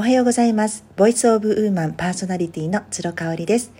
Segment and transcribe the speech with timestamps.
[0.00, 0.86] おはようございます。
[0.96, 3.70] ボイスオブウーマンパーソナリティの鶴香織です。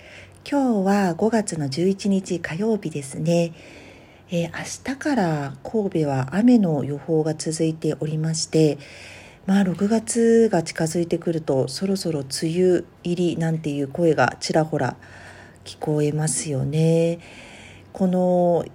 [0.44, 3.54] 今日は5月の11日火曜日ですね。
[4.30, 8.76] えー、明日から神戸は雨の予報が続いておりまして、
[9.46, 14.96] まあ6月が近づいてくるとそろそろ梅雨入りなんていう声がちらほら
[15.64, 17.18] 聞こえますよね。
[17.94, 18.66] この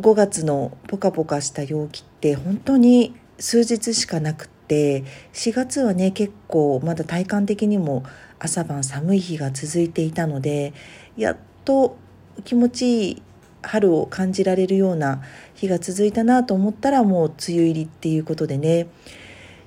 [0.00, 8.04] 5月のポカポカした陽気って本当に数日しかなくて4月はね結構まだ体感的にも
[8.38, 10.72] 朝晩寒い日が続いていたので
[11.16, 11.96] やっと
[12.44, 13.22] 気持ちいい
[13.62, 15.22] 春を感じられるような
[15.54, 18.88] 日が続いたなと思ったらもう梅雨入りっていうことでね。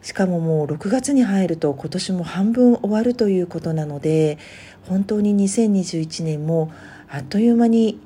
[0.01, 4.37] しかももう6月に入ると今年も半分終わるということなので
[4.87, 6.71] 本当に2021年も
[7.09, 7.99] あっという間に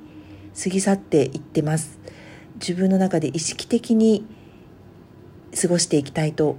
[0.59, 1.99] 過ぎ去っていってます。
[2.55, 4.25] 自分の中で意識的に
[5.59, 6.57] 過ごしていきたいと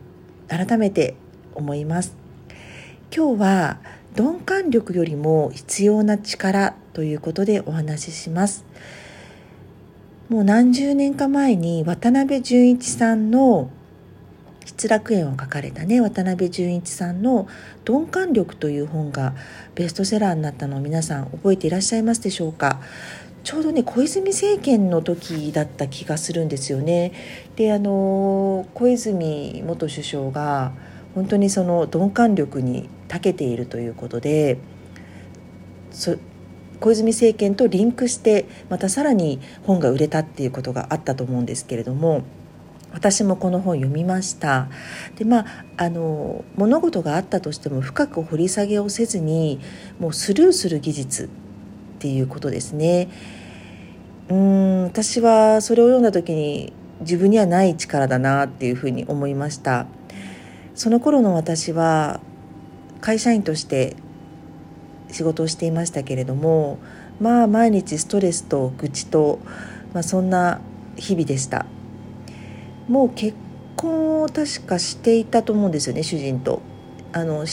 [0.57, 1.17] 改めて
[1.55, 2.17] 思います。
[3.15, 3.79] 今日は
[4.17, 8.65] 鈍感力よりも必要な力ということでお話しします。
[10.29, 13.71] もう何十年か前に渡辺淳一さんの
[14.65, 17.47] 失楽園を書かれたね渡辺淳一さんの
[17.87, 19.35] 「鈍感力」という本が
[19.75, 22.81] ベストセラーになったのを皆さん覚えていらっしゃいますでしょうか。
[23.45, 27.13] ちょうどね小泉政権の時だった気がするんですよね。
[27.57, 30.73] であの小泉元首相が
[31.15, 34.59] 本当にその鈍感力に長けているということで
[36.81, 42.25] 小泉政権とリンクしてまたさらに本が売れたっていうことがあったと思うんですけれども
[42.93, 44.69] 私もこの本読みました
[45.17, 49.61] でまああの物事があったとしても深く掘り下げをせずに
[50.01, 51.29] もうスルーする技術
[52.05, 53.09] っていうことですね。
[54.29, 59.87] うん私はそれを読んだ時に自分にはない力だなっていうふうに思いました。
[60.75, 62.21] その頃の私は
[63.01, 63.97] 会社員として
[65.11, 66.79] 仕事をしていましたけれども
[67.21, 69.39] まあ毎日ストレスと愚痴と、
[69.95, 70.61] まあ、そんな
[70.97, 71.65] 日々でした。
[72.87, 73.35] もう結
[73.77, 76.61] 婚を確かしていたと思うんですよね主人と。
[77.15, 77.47] あの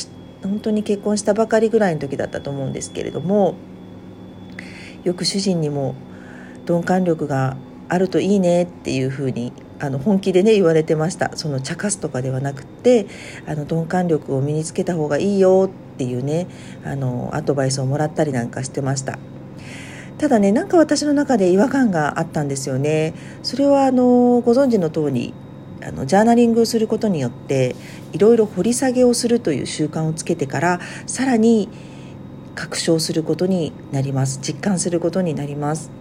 [0.44, 3.56] 本当に結婚したばかりぐらいの時だったと思うんですけれども
[5.04, 5.96] よく主人にも
[6.68, 7.58] 鈍感力が
[7.90, 11.36] あるといいねっていうふうにあの本気でね言われてました。
[11.36, 13.08] その茶化すとかではなくって
[13.48, 16.48] あの鈍感力を身につけた方がいいよっていうね
[16.86, 19.18] あのアドバイスをもらったりなんかしてました。
[20.20, 23.16] ただねなんか私の中で違和感があったんですよね。
[23.42, 25.34] それはあのご存知の通り
[25.84, 27.76] あのジャーナリングをすることによって
[28.14, 31.70] いろいろ掘り下げをするという習慣をつけてからさらに
[32.56, 35.92] 確証することになります実感することになります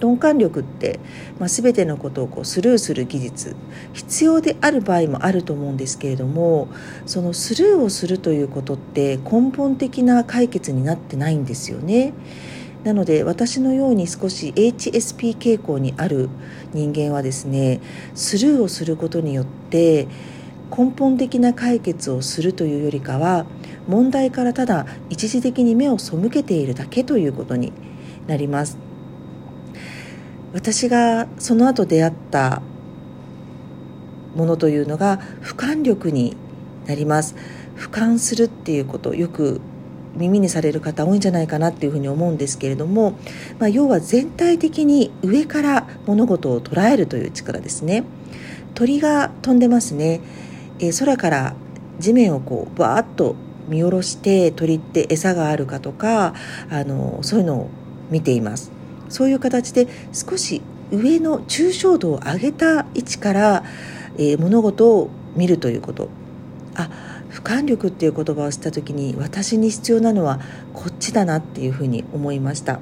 [0.00, 1.00] 鈍感力って、
[1.38, 3.56] まあ、全てのことをこうスルーする技術
[3.92, 6.68] 必要である場合もあると思うんですけれども
[7.06, 12.12] そのスルーをするということって根本的な解決になってないんですよね。
[12.84, 16.28] なので私のように少し HSP 傾向にある
[16.72, 17.80] 人間はですね
[18.14, 20.06] スルーをすることによって
[20.76, 23.46] 根本的な解決をするというよりかは
[23.86, 27.72] 問題からただ一時的に目を背けているだけということに
[28.26, 28.78] なります。
[30.52, 32.62] 私がその後出会った
[34.34, 36.36] ものというのが俯瞰力に
[36.86, 37.34] なります。
[37.76, 39.60] 俯瞰するっていうことよく
[40.16, 43.12] 耳にされる方多いんじゃないかなっていうふうに思うんですけれども、
[43.58, 48.04] まあ、要は全体的に上から物事を捉えるという力ですね。
[48.74, 50.20] 鳥が飛んでますね、
[50.78, 51.54] えー、空から
[51.98, 53.36] 地面をこうバーッと
[53.68, 56.34] 見下ろして鳥って餌があるかとか
[56.70, 57.70] あのそういうのを
[58.10, 58.72] 見ています。
[59.08, 63.64] そういう形で少し上の抽象度を上げた位置から、
[64.16, 66.08] えー、物事を見るということ。
[66.74, 66.88] あ
[67.30, 70.40] 俯瞰力っていう言葉を知った時に私に必要なのは
[70.72, 72.80] こっちだなっていうふうに思いました。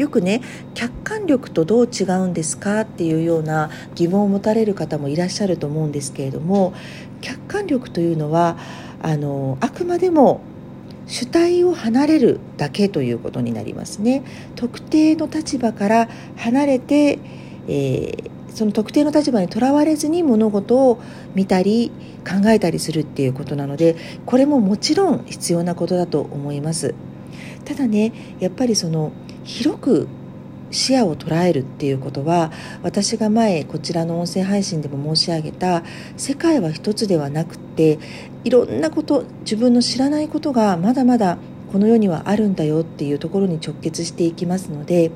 [0.00, 0.40] よくね
[0.74, 6.72] 客観力とどう違うんですかっていうような疑問を持たれる方もいらっしゃると思うんですけれども
[7.20, 8.56] 客観力というのは
[9.02, 10.40] あのあくまでも
[11.06, 14.22] 主体を離れるだけということになりますね。
[14.54, 17.18] 特定の立場から離れて、
[17.66, 21.02] えー、その特定の立場にとらわれずに物事を
[21.34, 21.90] 見たり
[22.24, 26.94] 考えたりするっていうことなのでこれももちろん必要なことだと思います。
[27.64, 29.12] ただねやっぱりその
[29.44, 30.08] 広く
[30.70, 32.52] 視野を捉えるっていうことは
[32.82, 35.82] 私が前こちらの音声配信でも申し上げた
[36.16, 37.98] 世界は一つではなくて
[38.44, 41.38] いろんなこと自分の知らないことがまだまだ
[41.72, 45.10] この世にはあるんだよっていうところに直結していきますので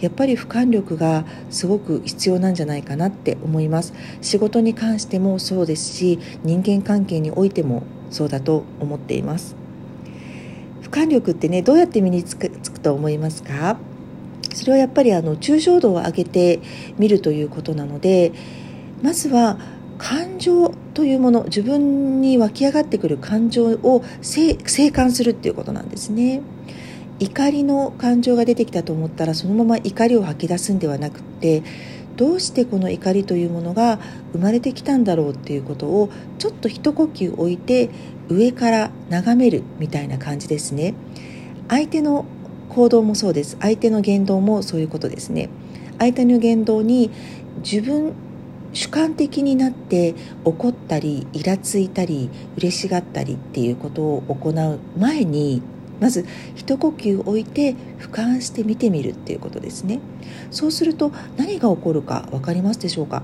[0.00, 3.92] やっぱり俯瞰力がすごく必要なんじゃないかなって思います。
[4.22, 9.56] 仕事に関してもそうですし人間関係においてもそうだと思っています。
[10.90, 13.78] 俯瞰力ってねどうやって身につくつくと思いますか？
[14.52, 16.60] それはやっぱりあの抽象度を上げて
[16.98, 18.32] みるということなので
[19.02, 19.58] まずは
[19.98, 24.56] 感情というもの自分に湧き上がってくる感情を静
[24.90, 26.42] 観するっていうことなんですね。
[27.20, 31.62] 怒りの感情が出てきたと思ったらそのまま怒りを吐き出すんではなくって
[32.16, 33.98] どうしてこの怒りというものが
[34.32, 37.90] 生まれてきたんだろうっていうことをちょっと一呼吸置いて
[38.28, 40.94] 上から眺めるみたいな感じですね。
[41.68, 42.24] 相手の
[42.68, 43.56] 行動もそうです。
[43.60, 45.48] 相手の言動もそういうことですね。
[45.98, 47.10] 相手の言動に
[47.62, 48.12] 自分
[48.72, 50.14] 主観的になって
[50.44, 55.62] 怒ったりイラついたり嬉しがったりっていうことを行う前に
[56.00, 56.26] まず
[56.56, 60.00] 一呼吸置いて俯瞰して見てみるっていうことですね。
[60.50, 63.22] そうすると何が起こるか分かりますでしょうか？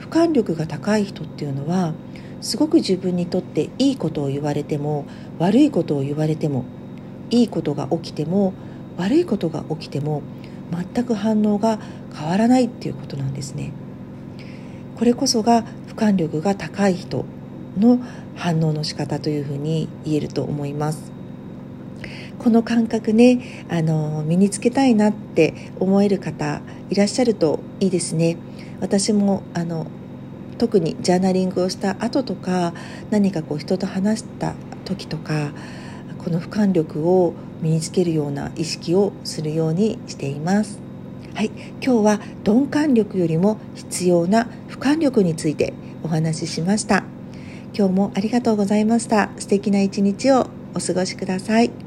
[0.00, 1.94] 俯瞰力が高い人っていうのは
[2.40, 5.04] すごく自分にとっていいことを言われても
[5.38, 6.64] 悪いことを言われても
[7.30, 8.52] いいことが起きても
[8.96, 10.22] 悪いことが起きても
[10.70, 11.78] 全く反応が
[12.14, 13.72] 変わらないっていうことなんですね。
[14.96, 17.24] これこそが俯瞰力が高い人
[17.78, 17.98] の
[18.34, 21.11] 反応の仕方というふうに言えると思います。
[22.42, 26.60] この感覚ねあの身につけたいなって思える方
[26.90, 28.36] いらっしゃるといいですね。
[28.80, 29.86] 私もあの
[30.58, 32.74] 特にジャーナリングをした後とか
[33.10, 34.54] 何かこう人と話した
[34.84, 35.52] 時とか
[36.18, 40.80] この俯瞰力を身につけるような意識をするようにしています。
[41.34, 41.50] はい。
[41.82, 45.72] 今日は鈍感力よりも必要な俯瞰力について
[46.02, 47.04] お話ししました。
[47.74, 49.30] 今日もありがとうございました。
[49.38, 51.81] 素敵な一日をお過ごしください。